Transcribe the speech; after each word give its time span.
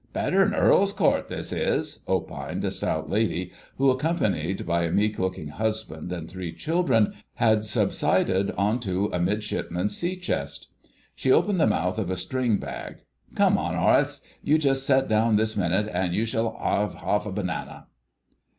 "Better'n 0.13 0.55
Earl's 0.55 0.93
Court, 0.93 1.27
this 1.29 1.53
is," 1.53 1.99
opined 2.07 2.65
a 2.65 2.71
stout 2.71 3.11
lady, 3.11 3.51
who, 3.77 3.91
accompanied 3.91 4.65
by 4.65 4.85
a 4.85 4.91
meek 4.91 5.19
looking 5.19 5.49
husband 5.49 6.11
and 6.11 6.27
three 6.27 6.51
children, 6.53 7.13
had 7.35 7.63
subsided 7.65 8.49
on 8.57 8.79
to 8.79 9.11
a 9.13 9.19
Midshipman's 9.19 9.95
sea 9.95 10.15
chest. 10.15 10.69
She 11.13 11.31
opened 11.31 11.59
the 11.59 11.67
mouth 11.67 11.99
of 11.99 12.09
a 12.09 12.15
string 12.15 12.57
bag. 12.57 13.03
"Come 13.35 13.59
on, 13.59 13.75
'Orace—you 13.75 14.57
just 14.57 14.87
set 14.87 15.07
down 15.07 15.35
this 15.35 15.55
minute, 15.55 15.87
an' 15.89 16.13
you 16.13 16.25
shall 16.25 16.47
'ave 16.47 16.97
'arf 16.97 17.27
a 17.27 17.31
banana." 17.31 17.85